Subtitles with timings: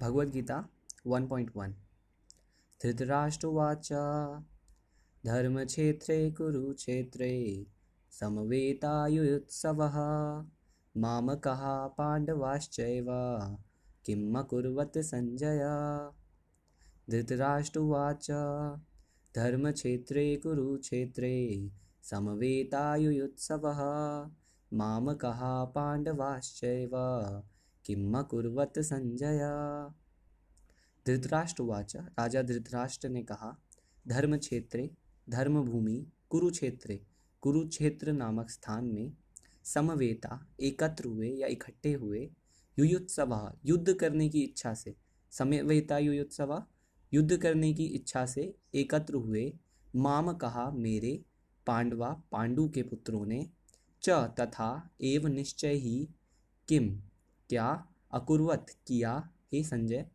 [0.00, 0.68] भगवद्गीता
[1.06, 1.70] 1.1
[2.82, 3.88] धृतराष्ट्रवाच,
[5.26, 7.66] धर्मक्षेत्रे कुरुक्षेत्रे
[8.10, 9.94] समवेतायुत्सवः
[10.96, 13.06] मामकः पाण्डवाश्चैव
[14.04, 15.62] किम् अकुर्वत् सञ्जय।
[17.10, 18.30] धृतराष्ट्रवाच,
[19.36, 21.70] धर्मक्षेत्रे कुरुक्षेत्रे
[22.02, 23.80] समवेतायुत्सवः
[24.72, 26.90] मामकः पाण्डवाश्चैव
[27.86, 29.38] किम् अकुर्वत् संजय।
[31.06, 33.58] धृतराष्ट्रवाच, राजा धृतराष्ट्र ने कहा
[34.08, 34.90] धर्म क्षेत्रे
[35.30, 37.00] धर्मभूमि, कुरुक्षेत्रे,
[37.40, 39.12] कुरुक्षेत्र नामक स्थान में
[39.64, 42.30] समवेता, एकत्र हुए या इकट्ठे हुए
[42.78, 44.96] युयुत्सवा, युद्ध करने की इच्छा से,
[45.30, 46.66] समवेता युयुत्सवा,
[47.14, 49.58] युद्ध करने की इच्छा से एकत्र हुए
[49.96, 51.24] माम कहा, मेरे
[51.66, 53.50] पांडवा पांडु के पुत्रों ने,
[54.02, 56.08] च तथा एव निश्चय ही
[56.68, 57.02] किम
[57.48, 59.30] क्या अकुर्वत किया?
[59.52, 60.06] हे संजय।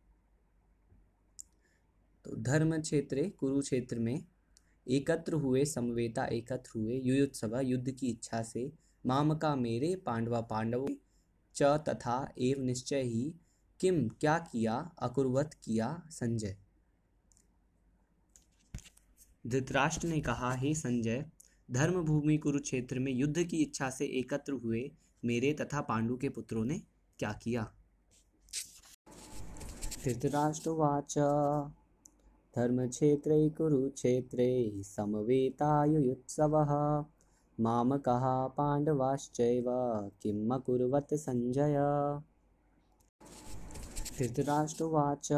[2.24, 4.24] तो धर्म क्षेत्र कुरुक्षेत्र में
[4.88, 8.72] एकत्र हुए, समवेता एकत्र हुए युयुत्सभा युद्ध की इच्छा से
[9.06, 10.88] मामका मेरे पांडवा पांडव
[11.54, 13.34] च तथा एव निश्चय ही
[13.80, 16.02] किम, क्या किया, अकुर्वत किया?
[16.10, 16.56] संजय।
[19.46, 21.24] धृतराष्ट्र ने कहा, हे संजय,
[21.70, 24.90] धर्मभूमि कुरुक्षेत्र में युद्ध की इच्छा से एकत्र हुए
[25.24, 26.82] मेरे तथा पांडु के पुत्रों ने
[27.22, 27.72] क्या किया?
[30.04, 31.14] धृतराष्ट्रवाच।
[32.56, 36.70] धर्मक्षेत्रे कुरुक्षेत्रे समवेतायुत्सवः
[37.60, 39.64] मामकः पाण्डवाश्चैव
[40.22, 41.76] किम् अकुर्वत् सञ्जय?
[44.18, 45.32] धृतराष्ट्रवाच।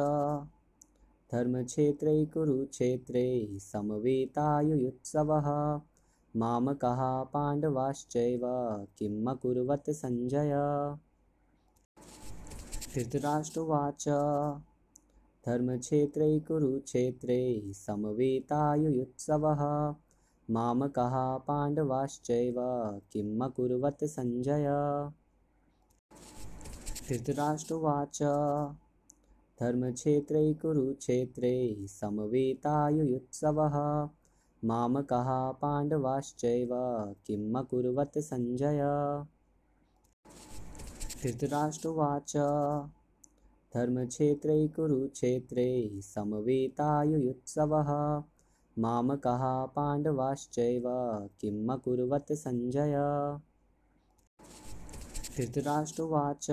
[1.32, 5.46] धर्मक्षेत्रे कुरुक्षेत्रे समवेतायुत्सवः
[6.36, 8.40] मामकः पाण्डवाश्चैव
[8.98, 10.54] किम् अकुर्वत् सञ्जय?
[12.94, 14.04] धृतराष्ट्रवाच।
[15.46, 19.60] धर्मक्षेत्रे कुरुक्षेत्रे समवेतायुत्सवः
[20.50, 22.54] मामकः पाण्डवाश्चैव
[23.12, 24.66] किम् अकुर्वत् सञ्जय।
[27.08, 28.22] धृतराष्ट्रवाच।
[29.60, 33.74] धर्मक्षेत्रे कुरुक्षेत्रे समवेतायुत्सवः
[34.64, 36.68] मामकः पाण्डवाश्चैव
[37.26, 38.80] किम् अकुर्वत् सञ्जय
[41.24, 42.36] धृतराष्ट्रवाच।
[43.74, 47.90] धर्मक्षेत्रे कुरुक्षेत्रे समवेतायुत्सवः
[48.78, 50.82] मामकः पाण्डवाश्चैव
[51.40, 52.94] किम् अकुर्वत् सञ्जय।
[55.36, 56.50] धृतराष्ट्रवाच।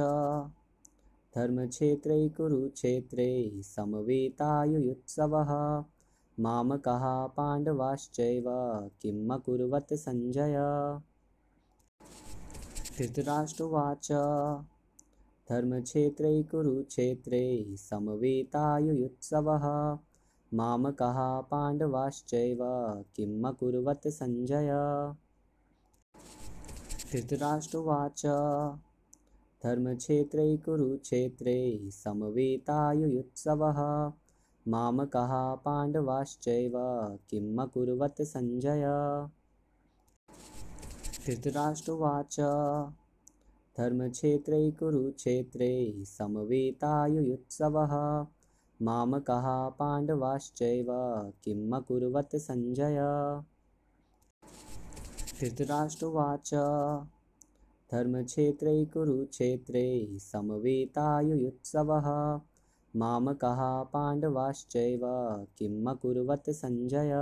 [1.35, 5.49] धर्मक्षेत्रे कुरुक्षेत्रे समवेतायुत्सवः
[6.39, 8.43] मामकः पाण्डवाश्चैव
[9.01, 10.57] किम् अकुर्वत् सञ्जय
[12.97, 14.07] धृतराष्ट्रवाच।
[15.49, 19.63] धर्मक्षेत्रे कुरुक्षेत्रे समवेतायुत्सवः
[20.53, 22.57] मामकः पाण्डवाश्चैव
[23.15, 24.69] किम् अकुर्वत् सञ्जय।
[27.11, 28.25] धृतराष्ट्रवाच।
[29.63, 33.79] धर्मक्षेत्रे कुरुक्षेत्रे समवेतायुत्सवः
[34.67, 36.73] मामकः पाण्डवाश्चैव
[37.29, 38.83] किम् अकुर्वत् सञ्जय
[41.25, 42.39] धृतराष्ट्रवाच
[43.77, 47.93] धर्मक्षेत्रे कुरुक्षेत्रे समवेतायुत्सवः
[48.81, 50.87] मामकः पाण्डवाश्चैव
[51.43, 52.99] किम् अकुर्वत् सञ्जय।
[55.41, 56.53] धृतराष्ट्रवाच
[57.91, 62.07] धर्मक्षेत्रे कुरुक्षेत्रे समवेतायुत्सवः
[62.95, 65.01] मामकः पाण्डवाश्चैव
[65.57, 67.13] किम् अकुर्वत् सञ्जय